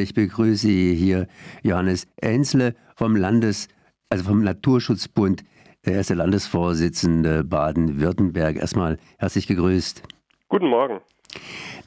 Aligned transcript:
Ich 0.00 0.14
begrüße 0.14 0.68
hier, 0.68 1.26
Johannes 1.62 2.06
Enzle 2.16 2.74
vom 2.96 3.16
Landes, 3.16 3.68
also 4.08 4.24
vom 4.24 4.42
Naturschutzbund. 4.42 5.44
Er 5.82 6.00
ist 6.00 6.08
der 6.08 6.16
Landesvorsitzende 6.16 7.44
Baden-Württemberg. 7.44 8.56
Erstmal 8.56 8.96
herzlich 9.18 9.46
gegrüßt. 9.46 10.02
Guten 10.48 10.68
Morgen. 10.68 11.00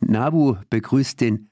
NABU 0.01 0.57
begrüßt 0.69 1.21
den 1.21 1.49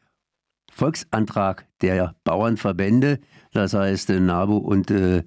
Volksantrag 0.71 1.65
der 1.81 2.15
Bauernverbände. 2.23 3.19
Das 3.53 3.73
heißt, 3.73 4.09
NABU 4.09 4.57
und 4.57 4.91
äh, 4.91 5.23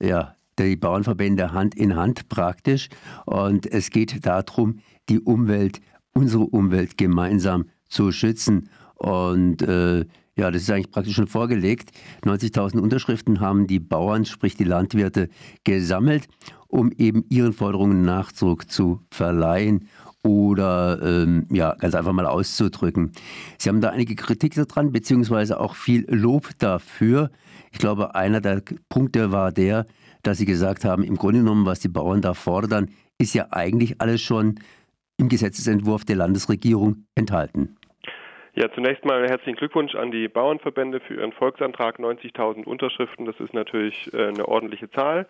ja, 0.00 0.34
die 0.58 0.74
Bauernverbände 0.74 1.52
Hand 1.52 1.76
in 1.76 1.94
Hand 1.94 2.28
praktisch. 2.28 2.88
Und 3.24 3.66
es 3.66 3.90
geht 3.90 4.26
darum, 4.26 4.80
die 5.08 5.20
Umwelt, 5.20 5.80
unsere 6.12 6.42
Umwelt 6.42 6.98
gemeinsam 6.98 7.66
zu 7.88 8.10
schützen. 8.10 8.68
Und 9.02 9.62
äh, 9.62 10.04
ja, 10.36 10.50
das 10.52 10.62
ist 10.62 10.70
eigentlich 10.70 10.92
praktisch 10.92 11.16
schon 11.16 11.26
vorgelegt. 11.26 11.90
90.000 12.24 12.78
Unterschriften 12.78 13.40
haben 13.40 13.66
die 13.66 13.80
Bauern, 13.80 14.24
sprich 14.24 14.56
die 14.56 14.64
Landwirte, 14.64 15.28
gesammelt, 15.64 16.28
um 16.68 16.92
eben 16.92 17.24
ihren 17.28 17.52
Forderungen 17.52 18.02
Nachdruck 18.02 18.70
zu 18.70 19.00
verleihen 19.10 19.88
oder 20.22 21.00
ähm, 21.02 21.48
ja, 21.50 21.74
ganz 21.74 21.96
einfach 21.96 22.12
mal 22.12 22.26
auszudrücken. 22.26 23.10
Sie 23.58 23.68
haben 23.68 23.80
da 23.80 23.90
einige 23.90 24.14
Kritik 24.14 24.54
daran, 24.54 24.92
beziehungsweise 24.92 25.58
auch 25.58 25.74
viel 25.74 26.06
Lob 26.08 26.50
dafür. 26.58 27.32
Ich 27.72 27.78
glaube, 27.78 28.14
einer 28.14 28.40
der 28.40 28.62
Punkte 28.88 29.32
war 29.32 29.50
der, 29.50 29.84
dass 30.22 30.38
Sie 30.38 30.46
gesagt 30.46 30.84
haben, 30.84 31.02
im 31.02 31.16
Grunde 31.16 31.40
genommen, 31.40 31.66
was 31.66 31.80
die 31.80 31.88
Bauern 31.88 32.20
da 32.20 32.34
fordern, 32.34 32.88
ist 33.18 33.34
ja 33.34 33.48
eigentlich 33.50 34.00
alles 34.00 34.22
schon 34.22 34.60
im 35.16 35.28
Gesetzesentwurf 35.28 36.04
der 36.04 36.16
Landesregierung 36.16 37.04
enthalten. 37.16 37.76
Ja, 38.54 38.70
zunächst 38.70 39.02
mal 39.06 39.26
herzlichen 39.26 39.56
Glückwunsch 39.56 39.94
an 39.94 40.10
die 40.10 40.28
Bauernverbände 40.28 41.00
für 41.00 41.14
ihren 41.14 41.32
Volksantrag. 41.32 41.98
90.000 41.98 42.64
Unterschriften, 42.64 43.24
das 43.24 43.40
ist 43.40 43.54
natürlich 43.54 44.12
äh, 44.12 44.26
eine 44.26 44.46
ordentliche 44.46 44.90
Zahl. 44.90 45.26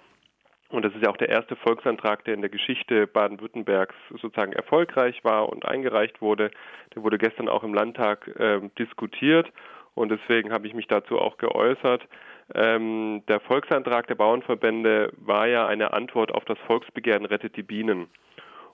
Und 0.71 0.85
das 0.85 0.93
ist 0.93 1.05
ja 1.05 1.11
auch 1.11 1.17
der 1.17 1.29
erste 1.29 1.55
Volksantrag, 1.55 2.25
der 2.25 2.35
in 2.35 2.41
der 2.41 2.51
Geschichte 2.51 3.07
Baden-Württembergs 3.07 3.95
sozusagen 4.11 4.53
erfolgreich 4.53 5.23
war 5.23 5.49
und 5.51 5.65
eingereicht 5.65 6.21
wurde. 6.21 6.51
Der 6.97 7.05
wurde 7.05 7.17
gestern 7.17 7.49
auch 7.49 7.63
im 7.63 7.75
Landtag 7.75 8.27
äh, 8.41 8.61
diskutiert 8.77 9.53
und 9.95 10.11
deswegen 10.11 10.53
habe 10.53 10.67
ich 10.67 10.75
mich 10.75 10.89
dazu 10.89 11.21
auch 11.21 11.37
geäußert. 11.37 12.03
Ähm, 12.57 13.23
der 13.29 13.39
Volksantrag 13.39 14.09
der 14.09 14.17
Bauernverbände 14.17 15.13
war 15.19 15.47
ja 15.47 15.67
eine 15.69 15.93
Antwort 15.93 16.33
auf 16.35 16.45
das 16.45 16.59
Volksbegehren 16.67 17.25
Rettet 17.27 17.57
die 17.57 17.63
Bienen. 17.63 18.09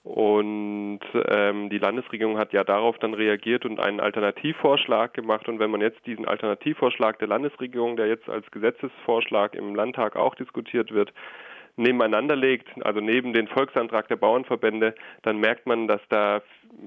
Und 0.04 1.00
ähm, 1.28 1.70
die 1.70 1.78
Landesregierung 1.78 2.38
hat 2.38 2.52
ja 2.52 2.64
darauf 2.64 2.98
dann 2.98 3.14
reagiert 3.14 3.64
und 3.64 3.80
einen 3.80 4.00
Alternativvorschlag 4.00 5.12
gemacht. 5.12 5.48
Und 5.48 5.58
wenn 5.58 5.70
man 5.70 5.80
jetzt 5.80 6.04
diesen 6.06 6.26
Alternativvorschlag 6.26 7.18
der 7.18 7.28
Landesregierung, 7.28 7.96
der 7.96 8.06
jetzt 8.06 8.28
als 8.28 8.50
Gesetzesvorschlag 8.50 9.54
im 9.54 9.74
Landtag 9.74 10.16
auch 10.16 10.34
diskutiert 10.34 10.92
wird, 10.92 11.12
nebeneinander 11.76 12.36
legt, 12.36 12.68
also 12.84 13.00
neben 13.00 13.32
den 13.32 13.46
Volksantrag 13.48 14.08
der 14.08 14.16
Bauernverbände, 14.16 14.94
dann 15.22 15.38
merkt 15.38 15.66
man, 15.66 15.86
dass 15.86 16.00
da 16.08 16.42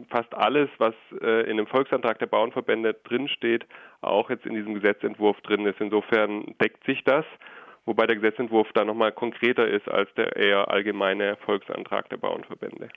fast 0.10 0.34
alles, 0.36 0.70
was 0.78 0.94
äh, 1.22 1.50
in 1.50 1.58
dem 1.58 1.68
Volksantrag 1.68 2.20
der 2.20 2.26
Bauernverbände 2.26 2.96
drinsteht, 3.06 3.66
auch 4.02 4.30
jetzt 4.30 4.46
in 4.46 4.54
diesem 4.54 4.74
Gesetzentwurf 4.74 5.40
drin 5.42 5.66
ist. 5.66 5.80
Insofern 5.80 6.56
deckt 6.62 6.84
sich 6.86 7.04
das, 7.06 7.26
wobei 7.92 8.08
der 8.08 8.16
Gesetzentwurf 8.16 8.70
da 8.74 8.86
nochmal 8.86 9.12
konkreter 9.12 9.68
ist 9.68 9.90
als 9.90 10.10
der 10.16 10.38
eher 10.38 10.72
allgemeine 10.72 11.36
Volksantrag 11.46 12.10
der 12.10 12.16
Bauernverbände. 12.16 12.88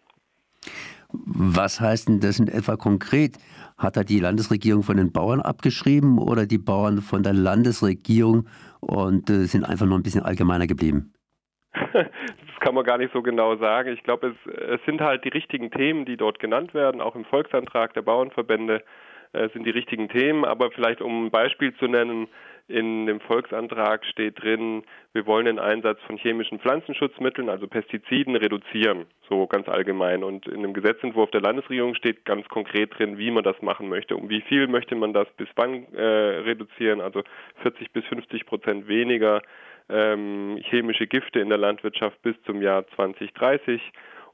Was 1.10 1.80
heißt 1.80 2.08
denn 2.08 2.20
das 2.20 2.38
in 2.38 2.46
etwa 2.46 2.76
konkret? 2.76 3.38
Hat 3.76 3.96
er 3.96 4.04
die 4.04 4.20
Landesregierung 4.20 4.84
von 4.84 4.96
den 4.96 5.12
Bauern 5.12 5.40
abgeschrieben 5.40 6.18
oder 6.18 6.46
die 6.46 6.58
Bauern 6.58 6.98
von 6.98 7.24
der 7.24 7.32
Landesregierung 7.32 8.46
und 8.80 9.28
äh, 9.30 9.46
sind 9.46 9.64
einfach 9.64 9.86
nur 9.86 9.98
ein 9.98 10.04
bisschen 10.04 10.22
allgemeiner 10.22 10.68
geblieben? 10.68 11.12
das 11.92 12.60
kann 12.60 12.76
man 12.76 12.84
gar 12.84 12.98
nicht 12.98 13.12
so 13.12 13.20
genau 13.22 13.56
sagen. 13.56 13.92
Ich 13.92 14.04
glaube, 14.04 14.28
es, 14.28 14.52
es, 14.52 14.80
sind 14.86 15.00
halt 15.00 15.24
die 15.24 15.30
richtigen 15.30 15.72
Themen, 15.72 16.04
die 16.04 16.16
dort 16.16 16.38
genannt 16.38 16.72
werden, 16.72 17.00
auch 17.00 17.16
im 17.16 17.24
Volksantrag 17.24 17.94
der 17.94 18.02
Bauernverbände 18.02 18.84
äh, 19.32 19.48
sind 19.52 19.64
die 19.64 19.70
richtigen 19.70 20.08
Themen. 20.08 20.44
Aber 20.44 20.70
vielleicht 20.70 21.00
um 21.00 21.26
ein 21.26 21.30
Beispiel 21.32 21.74
zu 21.74 21.86
nennen, 21.86 22.28
in 22.66 23.06
dem 23.06 23.20
Volksantrag 23.20 24.04
steht 24.06 24.42
drin, 24.42 24.84
wir 25.12 25.26
wollen 25.26 25.44
den 25.44 25.58
Einsatz 25.58 26.00
von 26.06 26.16
chemischen 26.16 26.58
Pflanzenschutzmitteln, 26.58 27.50
also 27.50 27.66
Pestiziden, 27.66 28.36
reduzieren, 28.36 29.04
so 29.28 29.46
ganz 29.46 29.68
allgemein. 29.68 30.24
Und 30.24 30.46
in 30.48 30.62
dem 30.62 30.72
Gesetzentwurf 30.72 31.30
der 31.30 31.42
Landesregierung 31.42 31.94
steht 31.94 32.24
ganz 32.24 32.48
konkret 32.48 32.98
drin, 32.98 33.18
wie 33.18 33.30
man 33.30 33.44
das 33.44 33.60
machen 33.60 33.88
möchte. 33.88 34.16
Um 34.16 34.30
wie 34.30 34.40
viel 34.40 34.66
möchte 34.66 34.94
man 34.94 35.12
das 35.12 35.28
bis 35.36 35.48
wann 35.56 35.86
äh, 35.94 36.02
reduzieren? 36.02 37.00
Also 37.00 37.22
40 37.62 37.92
bis 37.92 38.04
50 38.06 38.46
Prozent 38.46 38.88
weniger 38.88 39.42
ähm, 39.90 40.58
chemische 40.62 41.06
Gifte 41.06 41.40
in 41.40 41.50
der 41.50 41.58
Landwirtschaft 41.58 42.20
bis 42.22 42.34
zum 42.46 42.62
Jahr 42.62 42.86
2030. 42.96 43.80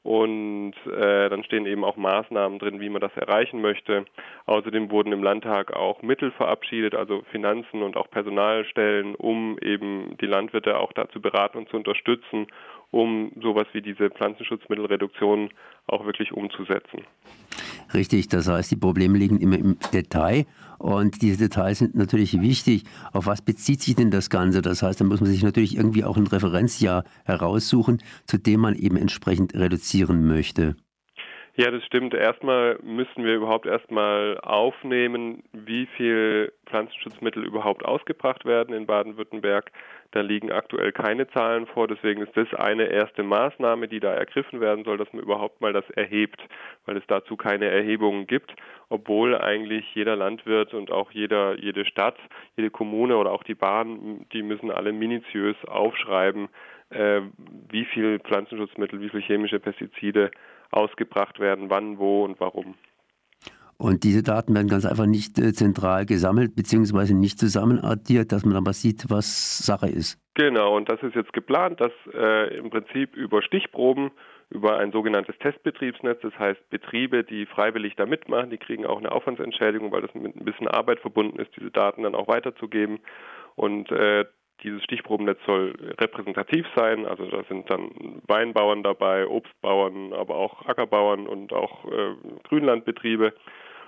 Und 0.03 0.73
äh, 0.87 1.29
dann 1.29 1.43
stehen 1.43 1.67
eben 1.67 1.83
auch 1.83 1.95
Maßnahmen 1.95 2.57
drin, 2.57 2.79
wie 2.79 2.89
man 2.89 3.01
das 3.01 3.15
erreichen 3.15 3.61
möchte. 3.61 4.05
Außerdem 4.47 4.89
wurden 4.89 5.13
im 5.13 5.21
Landtag 5.21 5.73
auch 5.73 6.01
Mittel 6.01 6.31
verabschiedet, 6.31 6.95
also 6.95 7.21
Finanzen 7.31 7.83
und 7.83 7.95
auch 7.95 8.09
Personalstellen, 8.09 9.13
um 9.13 9.59
eben 9.59 10.17
die 10.19 10.25
Landwirte 10.25 10.79
auch 10.79 10.91
dazu 10.93 11.21
beraten 11.21 11.59
und 11.59 11.69
zu 11.69 11.77
unterstützen, 11.77 12.47
um 12.89 13.31
sowas 13.41 13.67
wie 13.73 13.81
diese 13.81 14.09
Pflanzenschutzmittelreduktion 14.09 15.49
auch 15.87 16.05
wirklich 16.05 16.31
umzusetzen. 16.33 17.05
Richtig, 17.93 18.27
das 18.29 18.49
heißt, 18.49 18.71
die 18.71 18.77
Probleme 18.77 19.17
liegen 19.17 19.39
immer 19.39 19.57
im 19.57 19.77
Detail 19.93 20.45
und 20.81 21.21
diese 21.21 21.37
Details 21.37 21.77
sind 21.77 21.93
natürlich 21.93 22.41
wichtig. 22.41 22.85
Auf 23.13 23.27
was 23.27 23.43
bezieht 23.43 23.83
sich 23.83 23.95
denn 23.95 24.09
das 24.09 24.31
Ganze? 24.31 24.63
Das 24.63 24.81
heißt, 24.81 24.99
da 24.99 25.05
muss 25.05 25.21
man 25.21 25.29
sich 25.29 25.43
natürlich 25.43 25.75
irgendwie 25.75 26.03
auch 26.03 26.17
ein 26.17 26.25
Referenzjahr 26.25 27.03
heraussuchen, 27.23 27.99
zu 28.25 28.39
dem 28.39 28.61
man 28.61 28.75
eben 28.75 28.97
entsprechend 28.97 29.53
reduzieren 29.53 30.25
möchte. 30.25 30.75
Ja, 31.55 31.69
das 31.69 31.83
stimmt. 31.83 32.13
Erstmal 32.13 32.79
müssen 32.81 33.25
wir 33.25 33.35
überhaupt 33.35 33.65
erstmal 33.65 34.39
aufnehmen, 34.39 35.43
wie 35.51 35.85
viel 35.97 36.53
Pflanzenschutzmittel 36.65 37.43
überhaupt 37.43 37.83
ausgebracht 37.83 38.45
werden 38.45 38.73
in 38.73 38.85
Baden-Württemberg. 38.85 39.69
Da 40.11 40.21
liegen 40.21 40.51
aktuell 40.51 40.93
keine 40.93 41.27
Zahlen 41.29 41.67
vor, 41.67 41.87
deswegen 41.87 42.21
ist 42.21 42.35
das 42.35 42.53
eine 42.53 42.85
erste 42.85 43.23
Maßnahme, 43.23 43.89
die 43.89 43.99
da 43.99 44.13
ergriffen 44.13 44.61
werden 44.61 44.85
soll, 44.85 44.97
dass 44.97 45.11
man 45.11 45.23
überhaupt 45.23 45.59
mal 45.59 45.73
das 45.73 45.89
erhebt, 45.91 46.41
weil 46.85 46.97
es 46.97 47.03
dazu 47.07 47.35
keine 47.35 47.65
Erhebungen 47.65 48.27
gibt, 48.27 48.53
obwohl 48.89 49.37
eigentlich 49.37 49.85
jeder 49.93 50.15
Landwirt 50.15 50.73
und 50.73 50.89
auch 50.91 51.11
jeder, 51.11 51.57
jede 51.59 51.85
Stadt, 51.85 52.17
jede 52.55 52.69
Kommune 52.69 53.17
oder 53.17 53.31
auch 53.31 53.43
die 53.43 53.55
Bahn, 53.55 54.25
die 54.31 54.43
müssen 54.43 54.71
alle 54.71 54.93
minutiös 54.93 55.55
aufschreiben, 55.65 56.47
äh, 56.89 57.21
wie 57.69 57.85
viel 57.85 58.19
Pflanzenschutzmittel, 58.19 59.01
wie 59.01 59.09
viel 59.09 59.21
chemische 59.21 59.59
Pestizide 59.59 60.31
ausgebracht 60.71 61.39
werden, 61.39 61.69
wann, 61.69 61.97
wo 61.99 62.23
und 62.23 62.39
warum. 62.39 62.75
Und 63.81 64.03
diese 64.03 64.21
Daten 64.21 64.53
werden 64.53 64.67
ganz 64.67 64.85
einfach 64.85 65.07
nicht 65.07 65.39
äh, 65.39 65.53
zentral 65.53 66.05
gesammelt, 66.05 66.55
beziehungsweise 66.55 67.15
nicht 67.15 67.39
zusammenaddiert, 67.39 68.31
dass 68.31 68.45
man 68.45 68.55
aber 68.55 68.73
sieht, 68.73 69.09
was 69.09 69.57
Sache 69.65 69.87
ist. 69.87 70.19
Genau, 70.35 70.77
und 70.77 70.87
das 70.87 71.01
ist 71.01 71.15
jetzt 71.15 71.33
geplant, 71.33 71.81
dass 71.81 71.91
äh, 72.13 72.55
im 72.57 72.69
Prinzip 72.69 73.15
über 73.15 73.41
Stichproben, 73.41 74.11
über 74.51 74.77
ein 74.77 74.91
sogenanntes 74.91 75.35
Testbetriebsnetz, 75.39 76.19
das 76.21 76.37
heißt 76.37 76.69
Betriebe, 76.69 77.23
die 77.23 77.47
freiwillig 77.47 77.95
da 77.95 78.05
mitmachen, 78.05 78.51
die 78.51 78.59
kriegen 78.59 78.85
auch 78.85 78.99
eine 78.99 79.11
Aufwandsentschädigung, 79.11 79.91
weil 79.91 80.03
das 80.03 80.13
mit 80.13 80.35
ein 80.35 80.45
bisschen 80.45 80.67
Arbeit 80.67 80.99
verbunden 80.99 81.39
ist, 81.39 81.49
diese 81.57 81.71
Daten 81.71 82.03
dann 82.03 82.13
auch 82.13 82.27
weiterzugeben. 82.27 82.99
Und 83.55 83.91
äh, 83.91 84.25
dieses 84.63 84.83
Stichprobennetz 84.83 85.39
soll 85.45 85.73
repräsentativ 85.99 86.65
sein, 86.75 87.05
also 87.05 87.25
da 87.25 87.43
sind 87.43 87.69
dann 87.69 88.21
Weinbauern 88.27 88.83
dabei, 88.83 89.27
Obstbauern, 89.27 90.13
aber 90.13 90.35
auch 90.35 90.65
Ackerbauern 90.65 91.27
und 91.27 91.53
auch 91.53 91.85
äh, 91.85 92.15
Grünlandbetriebe. 92.43 93.33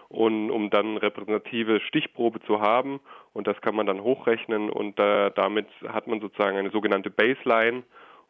Und 0.09 0.51
um 0.51 0.69
dann 0.69 0.97
repräsentative 0.97 1.79
Stichprobe 1.79 2.39
zu 2.41 2.61
haben 2.61 2.99
und 3.33 3.47
das 3.47 3.59
kann 3.61 3.75
man 3.75 3.87
dann 3.87 4.03
hochrechnen 4.03 4.69
und 4.69 4.99
äh, 4.99 5.31
damit 5.31 5.65
hat 5.87 6.05
man 6.05 6.21
sozusagen 6.21 6.55
eine 6.55 6.69
sogenannte 6.69 7.09
Baseline 7.09 7.81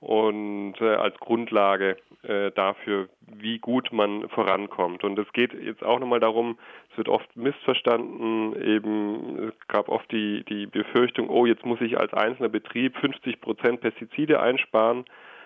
und 0.03 0.75
äh, 0.81 0.95
als 0.95 1.17
Grundlage 1.19 1.97
äh, 2.23 2.51
dafür, 2.51 3.07
wie 3.27 3.59
gut 3.59 3.91
man 3.91 4.27
vorankommt. 4.29 5.03
Und 5.03 5.17
es 5.17 5.31
geht 5.33 5.53
jetzt 5.53 5.83
auch 5.83 5.99
nochmal 5.99 6.19
darum, 6.19 6.57
es 6.91 6.97
wird 6.97 7.09
oft 7.09 7.35
missverstanden, 7.35 8.53
eben 8.61 9.49
es 9.49 9.67
gab 9.67 9.89
oft 9.89 10.11
die, 10.11 10.43
die 10.45 10.65
Befürchtung, 10.65 11.29
oh, 11.29 11.45
jetzt 11.45 11.65
muss 11.65 11.81
ich 11.81 11.97
als 11.97 12.13
einzelner 12.13 12.49
Betrieb 12.49 12.97
50 12.97 13.41
Prozent 13.41 13.81
Pestizide 13.81 14.41
einsparen. 14.41 15.05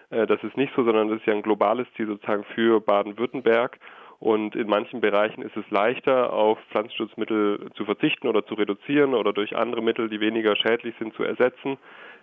Äh, 0.09 0.25
das 0.25 0.43
ist 0.43 0.57
nicht 0.57 0.73
so, 0.75 0.83
sondern 0.83 1.09
das 1.09 1.19
ist 1.19 1.27
ja 1.27 1.33
ein 1.33 1.43
globales 1.43 1.87
Ziel 1.95 2.07
sozusagen 2.07 2.43
für 2.55 2.81
Baden-Württemberg. 2.81 3.79
Und 4.19 4.55
in 4.55 4.67
manchen 4.67 4.99
Bereichen 4.99 5.43
ist 5.43 5.55
es 5.55 5.69
leichter, 5.69 6.33
auf 6.33 6.57
Pflanzenschutzmittel 6.71 7.69
zu 7.75 7.85
verzichten 7.85 8.27
oder 8.27 8.45
zu 8.45 8.55
reduzieren 8.55 9.13
oder 9.13 9.31
durch 9.31 9.55
andere 9.55 9.81
Mittel, 9.81 10.09
die 10.09 10.19
weniger 10.19 10.55
schädlich 10.55 10.95
sind, 10.97 11.13
zu 11.13 11.23
ersetzen. 11.23 11.77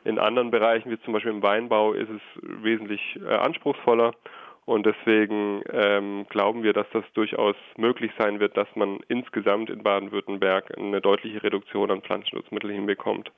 In 0.04 0.18
anderen 0.18 0.50
Bereichen, 0.50 0.90
wie 0.90 1.00
zum 1.00 1.12
Beispiel 1.12 1.32
im 1.32 1.42
Weinbau, 1.42 1.92
ist 1.92 2.10
es 2.10 2.22
wesentlich 2.42 3.00
äh, 3.24 3.34
anspruchsvoller. 3.34 4.12
Und 4.66 4.86
deswegen 4.86 5.62
ähm, 5.70 6.26
glauben 6.30 6.62
wir, 6.62 6.72
dass 6.72 6.86
das 6.92 7.04
durchaus 7.12 7.54
möglich 7.76 8.10
sein 8.18 8.40
wird, 8.40 8.56
dass 8.56 8.68
man 8.74 9.00
insgesamt 9.08 9.70
in 9.70 9.82
Baden-Württemberg 9.82 10.76
eine 10.76 11.00
deutliche 11.00 11.42
Reduktion 11.42 11.90
an 11.90 12.00
Pflanzenschutzmitteln 12.00 12.72
hinbekommt. 12.72 13.30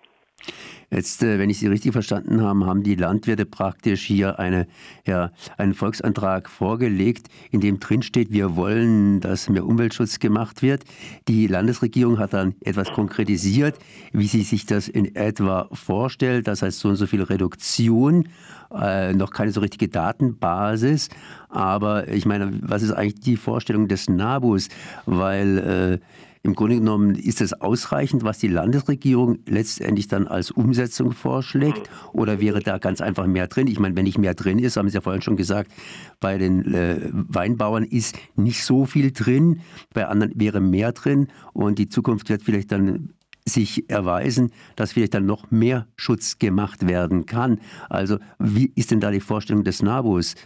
Jetzt, 0.91 1.23
äh, 1.25 1.39
wenn 1.39 1.51
ich 1.51 1.59
Sie 1.59 1.67
richtig 1.67 1.93
verstanden 1.93 2.43
habe, 2.43 2.65
haben 2.65 2.83
die 2.85 2.95
Landwirte 2.95 3.45
praktisch 3.45 4.05
hier 4.05 4.39
eine, 4.39 4.69
ja, 5.05 5.33
einen 5.57 5.75
Volksantrag 5.75 6.49
vorgelegt, 6.49 7.29
in 7.51 7.61
dem 7.61 7.81
drin 7.81 8.03
steht, 8.03 8.31
wir 8.31 8.55
wollen, 8.55 9.21
dass 9.21 9.49
mehr 9.49 9.67
Umweltschutz 9.67 10.21
gemacht 10.21 10.63
wird. 10.63 10.85
Die 11.27 11.49
Landesregierung 11.49 12.19
hat 12.19 12.35
dann 12.35 12.55
etwas 12.61 12.93
konkretisiert, 12.93 13.77
wie 14.13 14.29
sie 14.29 14.43
sich 14.43 14.65
das 14.65 14.87
in 14.87 15.17
etwa 15.17 15.69
vorstellt. 15.73 16.47
Das 16.47 16.63
heißt, 16.63 16.79
so 16.79 16.89
und 16.89 16.97
so 16.97 17.07
viel 17.07 17.23
Reduktion, 17.23 18.29
äh, 18.73 19.13
noch 19.13 19.33
keine 19.33 19.51
so 19.51 19.61
richtige 19.61 19.89
Datenbasis. 19.89 21.09
Aber 21.49 22.09
ich 22.09 22.27
meine, 22.27 22.61
was 22.63 22.83
ist 22.83 22.93
eigentlich 22.93 23.21
die 23.21 23.37
Vorstellung 23.37 23.89
des 23.89 24.09
NABUs? 24.09 24.69
Weil 25.05 25.59
äh, 25.59 25.99
im 26.47 26.55
Grunde 26.55 26.77
genommen 26.77 27.17
ist 27.17 27.41
es 27.41 27.53
ausreichend, 27.53 28.23
was 28.23 28.39
die 28.39 28.49
Landesregierung 28.49 29.41
letztendlich 29.47 30.07
dann 30.07 30.29
als 30.29 30.53
Umsetzung 30.53 31.11
vorschlägt? 31.13 31.91
Oder 32.13 32.41
wäre 32.41 32.61
da 32.61 32.79
ganz 32.79 33.01
einfach 33.01 33.27
mehr 33.27 33.49
drin? 33.49 33.67
Ich 33.67 33.81
meine, 33.81 33.97
wenn 33.97 34.05
nicht 34.05 34.19
mehr 34.19 34.35
drin 34.35 34.61
ist, 34.61 34.77
haben 34.77 34.89
Sie 34.89 34.95
ja 34.95 35.01
vorhin 35.01 35.23
schon 35.23 35.37
gesagt, 35.37 35.73
bei 36.21 36.39
den 36.39 36.73
äh, 36.73 37.11
Weinbauern 37.13 37.83
ist 37.83 38.17
nicht 38.37 38.65
so 38.65 38.87
viel 38.87 39.11
drin, 39.11 39.61
bei 39.93 40.07
anderen 40.07 40.33
wäre 40.37 40.61
mehr 40.61 40.93
drin 40.93 41.27
und 41.53 41.81
die 41.81 41.89
Zukunft 41.89 42.29
wird 42.29 42.43
vielleicht 42.43 42.71
dann 42.71 43.11
sich 43.45 43.91
erweisen, 43.91 44.53
dass 44.77 44.93
vielleicht 44.93 45.15
dann 45.15 45.27
noch 45.27 45.51
mehr 45.51 45.87
Schutz 45.97 46.39
gemacht 46.39 46.87
werden 46.87 47.27
kann. 47.27 47.61
Also 47.89 48.19
wie 48.39 48.73
ist 48.75 48.93
denn 48.93 49.01
da 49.01 49.11
die 49.11 49.21
Vorstellung 49.21 49.65
des 49.65 49.83
NABUs? 49.83 50.37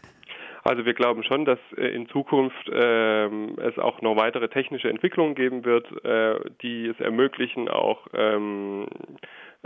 Also 0.63 0.85
wir 0.85 0.95
glauben 0.95 1.23
schon, 1.23 1.45
dass 1.45 1.59
äh, 1.77 1.87
in 1.87 2.09
Zukunft 2.09 2.69
äh, 2.69 3.27
es 3.27 3.79
auch 3.79 4.03
noch 4.03 4.17
weitere 4.17 4.49
technische 4.49 4.91
Entwicklungen 4.91 5.35
geben 5.35 5.65
wird, 5.65 5.87
äh, 6.05 6.39
die 6.63 6.87
es 6.87 7.01
ermöglichen, 7.01 7.69
auch 7.69 8.07
ähm, 8.15 8.87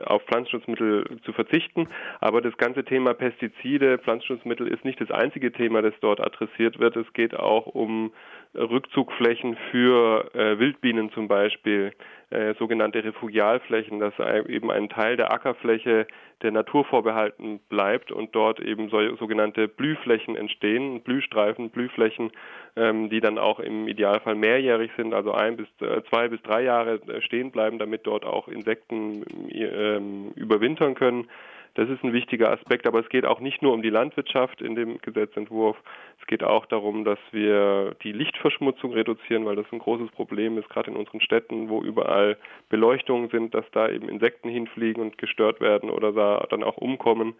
auf 0.04 0.22
Pflanzenschutzmittel 0.24 1.20
zu 1.24 1.32
verzichten. 1.32 1.88
Aber 2.20 2.40
das 2.40 2.56
ganze 2.56 2.84
Thema 2.84 3.14
Pestizide, 3.14 3.98
Pflanzenschutzmittel 3.98 4.66
ist 4.68 4.84
nicht 4.84 5.00
das 5.00 5.10
einzige 5.10 5.52
Thema, 5.52 5.82
das 5.82 5.94
dort 6.00 6.20
adressiert 6.20 6.78
wird. 6.78 6.96
Es 6.96 7.12
geht 7.12 7.36
auch 7.38 7.66
um 7.66 8.12
Rückzugflächen 8.54 9.56
für 9.70 10.34
äh, 10.34 10.58
Wildbienen 10.58 11.10
zum 11.12 11.28
Beispiel, 11.28 11.92
äh, 12.30 12.54
sogenannte 12.54 13.04
Refugialflächen, 13.04 14.00
dass 14.00 14.14
eben 14.48 14.70
ein 14.70 14.88
Teil 14.88 15.16
der 15.16 15.32
Ackerfläche 15.32 16.06
der 16.42 16.52
Natur 16.52 16.84
vorbehalten 16.84 17.60
bleibt 17.68 18.12
und 18.12 18.34
dort 18.34 18.60
eben 18.60 18.88
so, 18.88 19.16
sogenannte 19.16 19.68
Blühflächen 19.68 20.36
entstehen, 20.36 21.02
Blühstreifen, 21.02 21.70
Blühflächen, 21.70 22.32
ähm, 22.76 23.08
die 23.08 23.20
dann 23.20 23.38
auch 23.38 23.60
im 23.60 23.88
Idealfall 23.88 24.34
mehrjährig 24.34 24.90
sind, 24.96 25.14
also 25.14 25.32
ein 25.32 25.56
bis 25.56 25.68
äh, 25.80 26.02
zwei 26.10 26.28
bis 26.28 26.42
drei 26.42 26.62
Jahre 26.62 27.00
äh, 27.08 27.20
stehen 27.22 27.50
bleiben, 27.50 27.78
damit 27.78 28.06
dort 28.06 28.24
auch 28.24 28.48
Insekten 28.48 29.24
äh, 29.50 29.98
überwintern 30.38 30.94
können. 30.94 31.28
Das 31.74 31.88
ist 31.88 32.04
ein 32.04 32.12
wichtiger 32.12 32.50
Aspekt, 32.52 32.86
aber 32.86 33.00
es 33.00 33.08
geht 33.08 33.26
auch 33.26 33.40
nicht 33.40 33.60
nur 33.60 33.72
um 33.72 33.82
die 33.82 33.90
Landwirtschaft 33.90 34.62
in 34.62 34.76
dem 34.76 34.98
Gesetzentwurf. 34.98 35.76
Es 36.20 36.26
geht 36.26 36.44
auch 36.44 36.66
darum, 36.66 37.04
dass 37.04 37.18
wir 37.32 37.96
die 38.02 38.12
Lichtverschmutzung 38.12 38.92
reduzieren, 38.92 39.44
weil 39.44 39.56
das 39.56 39.66
ein 39.72 39.80
großes 39.80 40.10
Problem 40.12 40.56
ist, 40.56 40.68
gerade 40.68 40.92
in 40.92 40.96
unseren 40.96 41.20
Städten, 41.20 41.68
wo 41.68 41.82
überall 41.82 42.36
Beleuchtungen 42.68 43.28
sind, 43.30 43.54
dass 43.54 43.64
da 43.72 43.88
eben 43.88 44.08
Insekten 44.08 44.48
hinfliegen 44.48 45.02
und 45.02 45.18
gestört 45.18 45.60
werden 45.60 45.90
oder 45.90 46.12
da 46.12 46.46
dann 46.48 46.62
auch 46.62 46.76
umkommen 46.76 47.34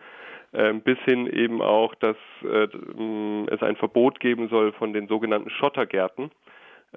ähm, 0.55 0.81
bis 0.81 0.99
hin 1.01 1.27
eben 1.27 1.61
auch, 1.61 1.95
dass 1.97 2.17
äh, 2.45 2.69
es 3.51 3.63
ein 3.63 3.77
Verbot 3.77 4.21
geben 4.21 4.49
soll 4.49 4.73
von 4.73 4.93
den 4.93 5.09
sogenannten 5.09 5.51
Schottergärten. 5.51 6.31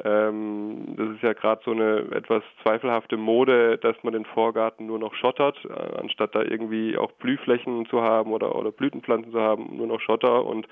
Ähm, 0.04 0.96
das 0.96 1.10
ist 1.10 1.24
ja 1.24 1.34
gerade 1.34 1.62
so 1.64 1.72
eine 1.72 2.08
etwas 2.12 2.44
zweifelhafte 2.64 3.18
Mode, 3.18 3.78
dass 3.78 3.96
man 4.04 4.14
den 4.14 4.26
Vorgarten 4.26 4.86
nur 4.86 5.00
noch 5.00 5.14
schottert, 5.16 5.58
äh, 5.66 5.98
anstatt 6.00 6.36
da 6.36 6.42
irgendwie 6.44 6.98
auch 6.98 7.12
Blühflächen 7.14 7.86
zu 7.88 8.02
haben 8.02 8.32
oder, 8.32 8.56
oder 8.56 8.72
Blütenpflanzen 8.72 9.32
zu 9.32 9.40
haben, 9.40 9.78
nur 9.78 9.88
noch 9.88 10.02
Schotter. 10.02 10.46
Und 10.46 10.68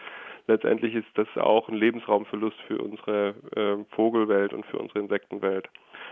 letztendlich 0.48 0.96
ist 0.96 1.08
das 1.16 1.28
auch 1.38 1.70
ein 1.70 1.76
Lebensraumverlust 1.76 2.58
für 2.68 2.78
unsere 2.78 3.36
äh, 3.56 3.96
Vogelwelt 3.96 4.54
und 4.54 4.66
für 4.66 4.78
unsere 4.78 5.00
Insektenwelt. 5.00 5.68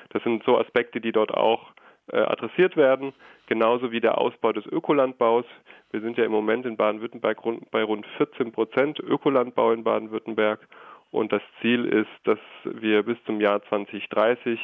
Das 0.10 0.24
sind 0.24 0.44
so 0.44 0.58
Aspekte, 0.58 1.02
die 1.02 1.12
dort 1.12 1.34
auch 1.34 1.72
äh, 2.12 2.18
adressiert 2.18 2.76
werden, 2.76 3.14
genauso 3.48 3.92
wie 3.92 4.02
der 4.02 4.18
Ausbau 4.18 4.52
des 4.52 4.66
Ökolandbaus. 4.66 5.46
Wir 5.92 6.02
sind 6.02 6.18
ja 6.18 6.26
im 6.26 6.32
Moment 6.32 6.66
in 6.66 6.76
Baden-Württemberg 6.76 7.42
bei 7.72 7.84
rund 7.84 8.06
14 8.18 8.52
Prozent 8.52 9.00
Ökolandbau 9.00 9.72
in 9.72 9.84
Baden-Württemberg 9.84 10.60
und 11.14 11.32
das 11.32 11.42
Ziel 11.62 11.86
ist, 11.86 12.10
dass 12.24 12.40
wir 12.64 13.04
bis 13.04 13.18
zum 13.26 13.40
Jahr 13.40 13.62
2030 13.70 14.60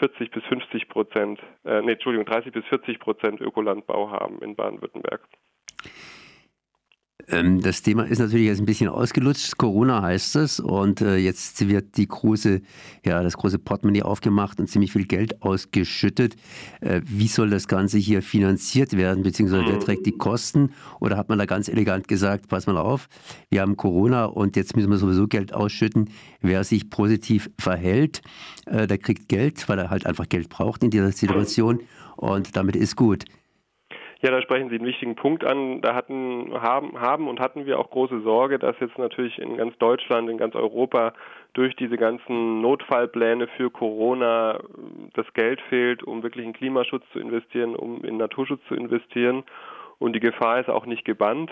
40 0.00 0.30
bis 0.30 0.42
50 0.44 0.88
Prozent, 0.88 1.40
äh, 1.64 1.80
nee, 1.82 1.92
Entschuldigung, 1.92 2.26
30 2.26 2.52
bis 2.52 2.64
40 2.66 2.98
Prozent 2.98 3.40
Ökolandbau 3.40 4.10
haben 4.10 4.40
in 4.42 4.56
Baden-Württemberg. 4.56 5.20
Ähm, 7.28 7.60
das 7.60 7.82
Thema 7.82 8.04
ist 8.04 8.18
natürlich 8.18 8.46
jetzt 8.46 8.60
ein 8.60 8.66
bisschen 8.66 8.88
ausgelutscht. 8.88 9.56
Corona 9.56 10.02
heißt 10.02 10.36
es 10.36 10.60
und 10.60 11.00
äh, 11.00 11.16
jetzt 11.16 11.68
wird 11.68 11.96
die 11.96 12.08
große, 12.08 12.60
ja, 13.04 13.22
das 13.22 13.36
große 13.36 13.58
Portemonnaie 13.58 14.02
aufgemacht 14.02 14.60
und 14.60 14.68
ziemlich 14.68 14.92
viel 14.92 15.06
Geld 15.06 15.42
ausgeschüttet. 15.42 16.36
Äh, 16.80 17.00
wie 17.04 17.28
soll 17.28 17.50
das 17.50 17.68
Ganze 17.68 17.98
hier 17.98 18.22
finanziert 18.22 18.96
werden, 18.96 19.22
beziehungsweise 19.22 19.64
wer 19.66 19.76
mhm. 19.76 19.80
trägt 19.80 20.06
die 20.06 20.12
Kosten? 20.12 20.70
Oder 21.00 21.16
hat 21.16 21.28
man 21.28 21.38
da 21.38 21.46
ganz 21.46 21.68
elegant 21.68 22.08
gesagt, 22.08 22.48
pass 22.48 22.66
mal 22.66 22.76
auf, 22.76 23.08
wir 23.50 23.60
haben 23.60 23.76
Corona 23.76 24.24
und 24.24 24.56
jetzt 24.56 24.76
müssen 24.76 24.90
wir 24.90 24.98
sowieso 24.98 25.28
Geld 25.28 25.54
ausschütten. 25.54 26.10
Wer 26.40 26.64
sich 26.64 26.90
positiv 26.90 27.50
verhält, 27.58 28.22
äh, 28.66 28.86
der 28.86 28.98
kriegt 28.98 29.28
Geld, 29.28 29.68
weil 29.68 29.78
er 29.78 29.90
halt 29.90 30.06
einfach 30.06 30.28
Geld 30.28 30.48
braucht 30.48 30.82
in 30.82 30.90
dieser 30.90 31.12
Situation 31.12 31.80
und 32.16 32.56
damit 32.56 32.76
ist 32.76 32.96
gut. 32.96 33.24
Ja, 34.24 34.30
da 34.30 34.40
sprechen 34.40 34.68
Sie 34.68 34.76
einen 34.76 34.86
wichtigen 34.86 35.16
Punkt 35.16 35.44
an. 35.44 35.80
Da 35.80 35.96
hatten, 35.96 36.52
haben, 36.54 37.00
haben 37.00 37.26
und 37.26 37.40
hatten 37.40 37.66
wir 37.66 37.80
auch 37.80 37.90
große 37.90 38.20
Sorge, 38.20 38.60
dass 38.60 38.78
jetzt 38.78 38.96
natürlich 38.96 39.36
in 39.40 39.56
ganz 39.56 39.76
Deutschland, 39.78 40.30
in 40.30 40.38
ganz 40.38 40.54
Europa 40.54 41.12
durch 41.54 41.74
diese 41.74 41.96
ganzen 41.96 42.60
Notfallpläne 42.60 43.48
für 43.56 43.68
Corona 43.70 44.60
das 45.14 45.26
Geld 45.34 45.60
fehlt, 45.62 46.04
um 46.04 46.22
wirklich 46.22 46.46
in 46.46 46.52
Klimaschutz 46.52 47.02
zu 47.12 47.18
investieren, 47.18 47.74
um 47.74 48.04
in 48.04 48.16
Naturschutz 48.16 48.60
zu 48.68 48.76
investieren. 48.76 49.42
Und 49.98 50.14
die 50.14 50.20
Gefahr 50.20 50.60
ist 50.60 50.70
auch 50.70 50.86
nicht 50.86 51.04
gebannt. 51.04 51.50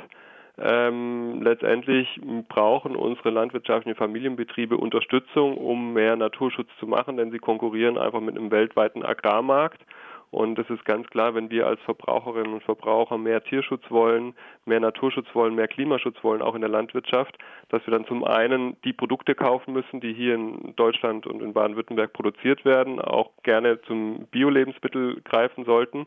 Ähm, 0.57 1.43
letztendlich 1.43 2.21
brauchen 2.49 2.95
unsere 2.95 3.31
landwirtschaftlichen 3.31 3.97
Familienbetriebe 3.97 4.77
Unterstützung, 4.77 5.57
um 5.57 5.93
mehr 5.93 6.15
Naturschutz 6.15 6.69
zu 6.79 6.87
machen, 6.87 7.17
denn 7.17 7.33
sie 7.33 7.39
konkurrieren 7.39 7.99
einfach 7.99 8.21
mit 8.21 8.37
einem 8.37 8.53
weltweiten 8.53 9.05
Agrarmarkt. 9.05 9.81
Und 10.31 10.59
es 10.61 10.71
ist 10.71 10.85
ganz 10.85 11.09
klar, 11.09 11.35
wenn 11.35 11.51
wir 11.51 11.67
als 11.67 11.81
Verbraucherinnen 11.83 12.53
und 12.53 12.63
Verbraucher 12.63 13.19
mehr 13.19 13.43
Tierschutz 13.43 13.83
wollen, 13.91 14.35
mehr 14.65 14.79
Naturschutz 14.79 15.27
wollen, 15.35 15.57
mehr 15.57 15.67
Klimaschutz 15.67 16.23
wollen, 16.23 16.41
auch 16.41 16.55
in 16.55 16.61
der 16.61 16.71
Landwirtschaft, 16.71 17.37
dass 17.69 17.85
wir 17.85 17.93
dann 17.93 18.07
zum 18.07 18.23
einen 18.23 18.77
die 18.83 18.93
Produkte 18.93 19.35
kaufen 19.35 19.73
müssen, 19.73 20.01
die 20.01 20.13
hier 20.13 20.35
in 20.35 20.75
Deutschland 20.77 21.27
und 21.27 21.43
in 21.43 21.53
Baden-Württemberg 21.53 22.13
produziert 22.13 22.65
werden, 22.65 23.01
auch 23.01 23.31
gerne 23.43 23.83
zum 23.83 24.27
Bio-Lebensmittel 24.31 25.21
greifen 25.23 25.65
sollten 25.65 26.07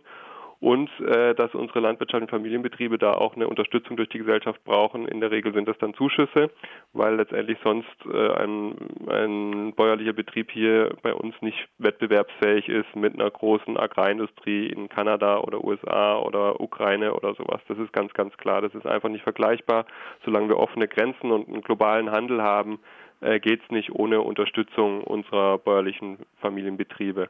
und 0.63 0.89
äh, 1.01 1.35
dass 1.35 1.53
unsere 1.53 1.81
landwirtschaftlichen 1.81 2.29
Familienbetriebe 2.29 2.97
da 2.97 3.15
auch 3.15 3.35
eine 3.35 3.49
Unterstützung 3.49 3.97
durch 3.97 4.07
die 4.07 4.19
Gesellschaft 4.19 4.63
brauchen. 4.63 5.09
In 5.09 5.19
der 5.19 5.29
Regel 5.29 5.53
sind 5.53 5.67
das 5.67 5.77
dann 5.79 5.93
Zuschüsse, 5.93 6.51
weil 6.93 7.17
letztendlich 7.17 7.57
sonst 7.61 7.89
äh, 8.09 8.31
ein, 8.31 8.73
ein 9.09 9.73
bäuerlicher 9.75 10.13
Betrieb 10.13 10.51
hier 10.51 10.95
bei 11.01 11.13
uns 11.13 11.35
nicht 11.41 11.67
wettbewerbsfähig 11.79 12.69
ist 12.69 12.95
mit 12.95 13.13
einer 13.13 13.29
großen 13.29 13.75
Agrarindustrie 13.75 14.67
in 14.67 14.87
Kanada 14.87 15.39
oder 15.39 15.61
USA 15.65 16.19
oder 16.19 16.61
Ukraine 16.61 17.13
oder 17.13 17.35
sowas. 17.35 17.59
Das 17.67 17.77
ist 17.77 17.91
ganz, 17.91 18.13
ganz 18.13 18.37
klar. 18.37 18.61
Das 18.61 18.73
ist 18.73 18.85
einfach 18.85 19.09
nicht 19.09 19.23
vergleichbar. 19.23 19.85
Solange 20.23 20.47
wir 20.47 20.59
offene 20.59 20.87
Grenzen 20.87 21.31
und 21.31 21.49
einen 21.49 21.61
globalen 21.61 22.09
Handel 22.09 22.41
haben, 22.41 22.79
äh, 23.23 23.39
geht 23.39 23.61
es 23.63 23.71
nicht 23.71 23.91
ohne 23.91 24.21
Unterstützung 24.21 25.03
unserer 25.03 25.57
bäuerlichen 25.57 26.17
Familienbetriebe. 26.41 27.29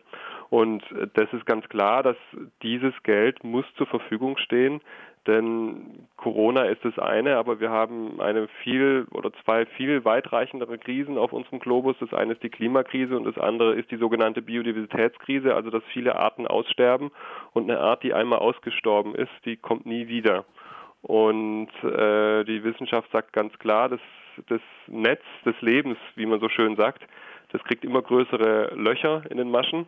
Und 0.50 0.83
äh, 0.91 1.07
das 1.13 1.31
ist 1.33 1.45
ganz 1.45 1.67
klar, 1.69 2.03
dass 2.03 2.17
dieses 2.62 2.93
Geld 3.03 3.43
muss 3.43 3.65
zur 3.77 3.88
Verfügung 3.88 4.38
stehen, 4.38 4.81
denn 5.25 6.07
Corona 6.17 6.63
ist 6.65 6.83
das 6.83 7.00
eine, 7.00 7.38
aber 7.38 7.62
wir 7.62 7.69
haben 7.69 8.19
eine 8.19 8.50
viel 8.62 9.07
oder 9.12 9.31
zwei 9.45 9.65
viel 9.65 10.03
weitreichendere 10.03 10.77
Krisen 10.77 11.17
auf 11.17 11.31
unserem 11.31 11.59
Globus. 11.59 11.95
Das 12.00 12.13
eine 12.13 12.33
ist 12.33 12.43
die 12.43 12.50
Klimakrise 12.50 13.15
und 13.15 13.23
das 13.23 13.38
andere 13.38 13.73
ist 13.75 13.89
die 13.89 13.97
sogenannte 13.97 14.41
Biodiversitätskrise, 14.41 15.55
also 15.55 15.69
dass 15.69 15.83
viele 15.93 16.17
Arten 16.17 16.45
aussterben 16.45 17.12
und 17.53 17.69
eine 17.69 17.79
Art, 17.79 18.03
die 18.03 18.13
einmal 18.13 18.39
ausgestorben 18.39 19.15
ist, 19.15 19.31
die 19.45 19.55
kommt 19.55 19.85
nie 19.85 20.09
wieder. 20.09 20.43
Und 21.01 21.69
äh, 21.83 22.43
die 22.43 22.63
Wissenschaft 22.63 23.09
sagt 23.12 23.31
ganz 23.31 23.57
klar, 23.59 23.89
dass 23.89 24.01
das 24.47 24.61
Netz 24.87 25.21
des 25.45 25.55
Lebens, 25.61 25.97
wie 26.15 26.25
man 26.25 26.39
so 26.39 26.49
schön 26.49 26.75
sagt, 26.75 27.03
das 27.51 27.63
kriegt 27.63 27.85
immer 27.85 28.01
größere 28.01 28.73
Löcher 28.75 29.23
in 29.29 29.37
den 29.37 29.51
Maschen. 29.51 29.85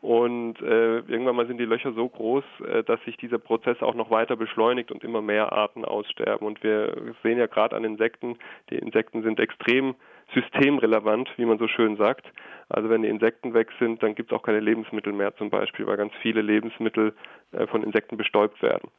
Und 0.00 0.62
äh, 0.62 0.98
irgendwann 0.98 1.34
mal 1.34 1.48
sind 1.48 1.58
die 1.58 1.64
Löcher 1.64 1.92
so 1.92 2.08
groß, 2.08 2.44
äh, 2.68 2.84
dass 2.84 3.02
sich 3.02 3.16
dieser 3.16 3.38
Prozess 3.38 3.82
auch 3.82 3.94
noch 3.94 4.10
weiter 4.10 4.36
beschleunigt 4.36 4.92
und 4.92 5.02
immer 5.02 5.22
mehr 5.22 5.52
Arten 5.52 5.84
aussterben. 5.84 6.46
Und 6.46 6.62
wir 6.62 7.14
sehen 7.24 7.38
ja 7.38 7.46
gerade 7.46 7.74
an 7.74 7.82
Insekten, 7.82 8.38
die 8.70 8.76
Insekten 8.76 9.22
sind 9.22 9.40
extrem 9.40 9.96
systemrelevant, 10.34 11.30
wie 11.36 11.46
man 11.46 11.58
so 11.58 11.68
schön 11.68 11.96
sagt. 11.96 12.26
Also 12.68 12.90
wenn 12.90 13.02
die 13.02 13.08
Insekten 13.08 13.54
weg 13.54 13.70
sind, 13.78 14.02
dann 14.02 14.14
gibt 14.14 14.30
es 14.30 14.38
auch 14.38 14.42
keine 14.42 14.60
Lebensmittel 14.60 15.12
mehr 15.12 15.34
zum 15.36 15.48
Beispiel, 15.50 15.86
weil 15.86 15.96
ganz 15.96 16.12
viele 16.20 16.42
Lebensmittel 16.42 17.14
äh, 17.52 17.66
von 17.66 17.82
Insekten 17.82 18.16
bestäubt 18.16 18.60
werden. 18.62 18.90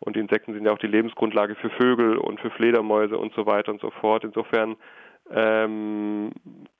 Und 0.00 0.16
die 0.16 0.20
Insekten 0.20 0.54
sind 0.54 0.64
ja 0.64 0.72
auch 0.72 0.78
die 0.78 0.86
Lebensgrundlage 0.86 1.54
für 1.56 1.70
Vögel 1.70 2.16
und 2.16 2.40
für 2.40 2.50
Fledermäuse 2.50 3.18
und 3.18 3.34
so 3.34 3.46
weiter 3.46 3.72
und 3.72 3.80
so 3.80 3.90
fort. 3.90 4.24
Insofern 4.24 4.76
ähm, 5.30 6.30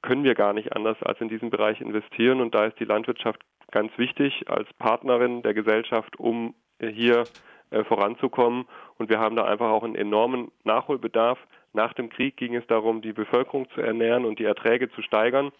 können 0.02 0.24
wir 0.24 0.34
gar 0.34 0.52
nicht 0.52 0.74
anders 0.74 0.96
als 1.02 1.20
in 1.20 1.28
diesen 1.28 1.50
Bereich 1.50 1.80
investieren. 1.80 2.40
Und 2.40 2.54
da 2.54 2.66
ist 2.66 2.78
die 2.80 2.84
Landwirtschaft 2.84 3.40
ganz 3.70 3.92
wichtig 3.98 4.48
als 4.48 4.72
Partnerin 4.74 5.42
der 5.42 5.52
Gesellschaft, 5.52 6.18
um 6.18 6.54
hier 6.80 7.24
äh, 7.70 7.84
voranzukommen. 7.84 8.66
Und 8.96 9.10
wir 9.10 9.18
haben 9.18 9.36
da 9.36 9.44
einfach 9.44 9.68
auch 9.68 9.82
einen 9.82 9.96
enormen 9.96 10.50
Nachholbedarf. 10.64 11.38
Nach 11.72 11.92
dem 11.92 12.08
Krieg 12.08 12.36
ging 12.36 12.54
es 12.54 12.66
darum, 12.66 13.02
die 13.02 13.12
Bevölkerung 13.12 13.68
zu 13.70 13.80
ernähren 13.80 14.24
und 14.24 14.38
die 14.38 14.44
Erträge 14.44 14.90
zu 14.90 15.02
steigern. 15.02 15.52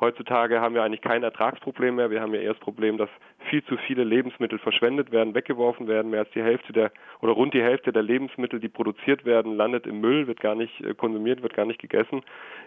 Heutzutage 0.00 0.60
haben 0.60 0.74
wir 0.74 0.82
eigentlich 0.82 1.02
kein 1.02 1.22
Ertragsproblem 1.22 1.94
mehr. 1.94 2.10
Wir 2.10 2.20
haben 2.20 2.34
ja 2.34 2.40
eher 2.40 2.54
das 2.54 2.60
Problem, 2.60 2.98
dass 2.98 3.08
viel 3.48 3.64
zu 3.64 3.76
viele 3.76 4.02
Lebensmittel 4.02 4.58
verschwendet 4.58 5.12
werden, 5.12 5.36
weggeworfen 5.36 5.86
werden. 5.86 6.10
Mehr 6.10 6.20
als 6.20 6.30
die 6.32 6.42
Hälfte 6.42 6.72
der 6.72 6.90
oder 7.20 7.32
rund 7.32 7.54
die 7.54 7.62
Hälfte 7.62 7.92
der 7.92 8.02
Lebensmittel, 8.02 8.58
die 8.58 8.68
produziert 8.68 9.24
werden, 9.24 9.56
landet 9.56 9.86
im 9.86 10.00
Müll, 10.00 10.26
wird 10.26 10.40
gar 10.40 10.56
nicht 10.56 10.80
äh, 10.80 10.94
konsumiert, 10.94 11.42
wird 11.42 11.54
gar 11.54 11.64
nicht 11.64 11.80
gegessen. 11.80 12.22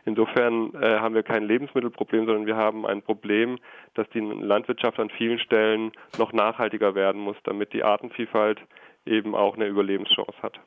Insofern 0.05 0.73
äh, 0.75 0.99
haben 0.99 1.15
wir 1.15 1.23
kein 1.23 1.43
Lebensmittelproblem, 1.43 2.27
sondern 2.27 2.45
wir 2.45 2.55
haben 2.55 2.85
ein 2.85 3.01
Problem, 3.01 3.59
dass 3.95 4.09
die 4.11 4.21
Landwirtschaft 4.21 4.97
an 4.97 5.09
vielen 5.09 5.39
Stellen 5.39 5.91
noch 6.17 6.31
nachhaltiger 6.31 6.95
werden 6.95 7.21
muss, 7.21 7.35
damit 7.43 7.73
die 7.73 7.83
Artenvielfalt 7.83 8.61
eben 9.05 9.35
auch 9.35 9.55
eine 9.55 9.67
Überlebenschance 9.67 10.41
hat. 10.41 10.61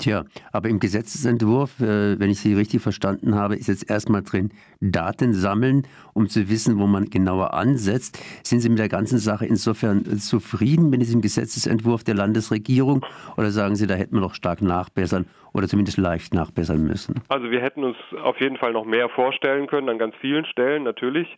Tja, 0.00 0.24
aber 0.50 0.70
im 0.70 0.80
Gesetzesentwurf, 0.80 1.78
äh, 1.78 2.18
wenn 2.18 2.30
ich 2.30 2.40
Sie 2.40 2.54
richtig 2.54 2.80
verstanden 2.80 3.34
habe, 3.34 3.54
ist 3.54 3.68
jetzt 3.68 3.90
erstmal 3.90 4.22
drin, 4.22 4.50
Daten 4.80 5.34
sammeln, 5.34 5.86
um 6.14 6.26
zu 6.26 6.48
wissen, 6.48 6.78
wo 6.78 6.86
man 6.86 7.10
genauer 7.10 7.52
ansetzt. 7.52 8.18
Sind 8.42 8.60
Sie 8.60 8.70
mit 8.70 8.78
der 8.78 8.88
ganzen 8.88 9.18
Sache 9.18 9.44
insofern 9.44 10.06
zufrieden 10.18 10.88
mit 10.88 11.02
diesem 11.02 11.20
Gesetzesentwurf 11.20 12.02
der 12.02 12.14
Landesregierung 12.14 13.04
oder 13.36 13.50
sagen 13.50 13.76
Sie, 13.76 13.86
da 13.86 13.92
hätten 13.92 14.14
wir 14.14 14.22
noch 14.22 14.34
stark 14.34 14.62
nachbessern 14.62 15.26
oder 15.52 15.68
zumindest 15.68 15.98
leicht 15.98 16.32
nachbessern 16.32 16.82
müssen? 16.82 17.20
Also 17.28 17.50
wir 17.50 17.60
hätten 17.60 17.84
uns 17.84 17.98
auf 18.22 18.40
jeden 18.40 18.56
Fall 18.56 18.72
noch 18.72 18.86
mehr 18.86 19.10
vorstellen 19.10 19.66
können 19.66 19.90
an 19.90 19.98
ganz 19.98 20.14
vielen 20.22 20.46
Stellen 20.46 20.82
natürlich 20.82 21.28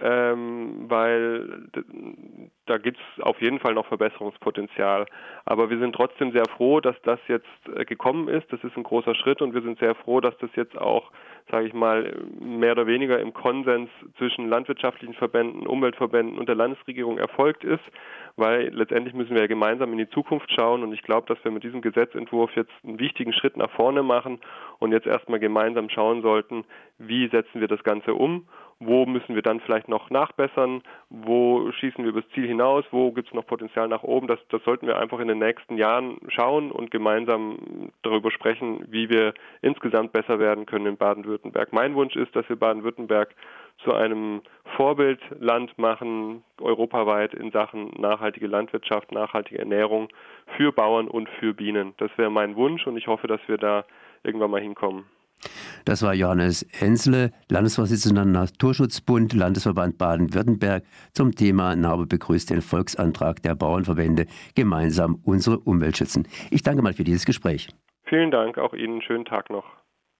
ähm, 0.00 0.86
weil 0.88 1.68
da 2.72 2.78
gibt 2.78 2.98
es 2.98 3.22
auf 3.22 3.38
jeden 3.42 3.58
Fall 3.58 3.74
noch 3.74 3.86
Verbesserungspotenzial. 3.86 5.04
Aber 5.44 5.68
wir 5.68 5.78
sind 5.78 5.94
trotzdem 5.94 6.32
sehr 6.32 6.46
froh, 6.56 6.80
dass 6.80 6.96
das 7.02 7.20
jetzt 7.28 7.46
äh, 7.76 7.84
gekommen 7.84 8.28
ist. 8.28 8.50
Das 8.50 8.64
ist 8.64 8.74
ein 8.78 8.82
großer 8.82 9.14
Schritt 9.14 9.42
und 9.42 9.52
wir 9.52 9.60
sind 9.60 9.78
sehr 9.78 9.94
froh, 9.94 10.20
dass 10.20 10.34
das 10.38 10.48
jetzt 10.56 10.78
auch, 10.78 11.10
sage 11.50 11.66
ich 11.66 11.74
mal, 11.74 12.16
mehr 12.40 12.72
oder 12.72 12.86
weniger 12.86 13.20
im 13.20 13.34
Konsens 13.34 13.90
zwischen 14.16 14.48
landwirtschaftlichen 14.48 15.12
Verbänden, 15.12 15.66
Umweltverbänden 15.66 16.38
und 16.38 16.48
der 16.48 16.54
Landesregierung 16.54 17.18
erfolgt 17.18 17.62
ist, 17.62 17.84
weil 18.36 18.68
letztendlich 18.72 19.14
müssen 19.14 19.34
wir 19.34 19.42
ja 19.42 19.48
gemeinsam 19.48 19.92
in 19.92 19.98
die 19.98 20.08
Zukunft 20.08 20.50
schauen 20.50 20.82
und 20.82 20.94
ich 20.94 21.02
glaube, 21.02 21.26
dass 21.26 21.44
wir 21.44 21.50
mit 21.50 21.64
diesem 21.64 21.82
Gesetzentwurf 21.82 22.56
jetzt 22.56 22.72
einen 22.84 22.98
wichtigen 22.98 23.34
Schritt 23.34 23.58
nach 23.58 23.70
vorne 23.72 24.02
machen 24.02 24.40
und 24.78 24.92
jetzt 24.92 25.06
erstmal 25.06 25.40
gemeinsam 25.40 25.90
schauen 25.90 26.22
sollten, 26.22 26.64
wie 26.96 27.28
setzen 27.28 27.60
wir 27.60 27.68
das 27.68 27.84
Ganze 27.84 28.14
um 28.14 28.46
wo 28.86 29.06
müssen 29.06 29.34
wir 29.34 29.42
dann 29.42 29.60
vielleicht 29.60 29.88
noch 29.88 30.10
nachbessern, 30.10 30.82
wo 31.10 31.70
schießen 31.72 32.04
wir 32.04 32.10
übers 32.10 32.28
Ziel 32.34 32.46
hinaus, 32.46 32.84
wo 32.90 33.12
gibt 33.12 33.28
es 33.28 33.34
noch 33.34 33.46
Potenzial 33.46 33.88
nach 33.88 34.02
oben. 34.02 34.26
Das, 34.26 34.38
das 34.48 34.62
sollten 34.64 34.86
wir 34.86 34.98
einfach 34.98 35.20
in 35.20 35.28
den 35.28 35.38
nächsten 35.38 35.76
Jahren 35.76 36.18
schauen 36.28 36.70
und 36.70 36.90
gemeinsam 36.90 37.90
darüber 38.02 38.30
sprechen, 38.30 38.84
wie 38.88 39.08
wir 39.08 39.34
insgesamt 39.60 40.12
besser 40.12 40.38
werden 40.38 40.66
können 40.66 40.86
in 40.86 40.96
Baden-Württemberg. 40.96 41.72
Mein 41.72 41.94
Wunsch 41.94 42.16
ist, 42.16 42.34
dass 42.34 42.48
wir 42.48 42.56
Baden-Württemberg 42.56 43.34
zu 43.84 43.94
einem 43.94 44.42
Vorbildland 44.76 45.76
machen, 45.78 46.42
europaweit 46.60 47.34
in 47.34 47.50
Sachen 47.50 47.90
nachhaltige 47.98 48.46
Landwirtschaft, 48.46 49.12
nachhaltige 49.12 49.58
Ernährung 49.58 50.08
für 50.56 50.72
Bauern 50.72 51.08
und 51.08 51.28
für 51.40 51.54
Bienen. 51.54 51.94
Das 51.98 52.10
wäre 52.16 52.30
mein 52.30 52.56
Wunsch 52.56 52.86
und 52.86 52.96
ich 52.96 53.06
hoffe, 53.06 53.26
dass 53.26 53.40
wir 53.46 53.58
da 53.58 53.84
irgendwann 54.22 54.50
mal 54.50 54.60
hinkommen. 54.60 55.04
Das 55.84 56.02
war 56.02 56.14
Johannes 56.14 56.66
Hensle, 56.70 57.32
Landesvorsitzender 57.50 58.24
Naturschutzbund, 58.24 59.32
Landesverband 59.32 59.98
Baden-Württemberg, 59.98 60.84
zum 61.12 61.34
Thema 61.34 61.74
NABE 61.74 62.06
begrüßt 62.06 62.50
den 62.50 62.62
Volksantrag 62.62 63.42
der 63.42 63.54
Bauernverbände 63.54 64.26
gemeinsam 64.54 65.20
unsere 65.24 65.58
Umwelt 65.58 65.96
schützen. 65.96 66.28
Ich 66.50 66.62
danke 66.62 66.82
mal 66.82 66.92
für 66.92 67.04
dieses 67.04 67.24
Gespräch. 67.24 67.68
Vielen 68.04 68.30
Dank, 68.30 68.58
auch 68.58 68.74
Ihnen 68.74 69.02
schönen 69.02 69.24
Tag 69.24 69.50
noch. 69.50 69.81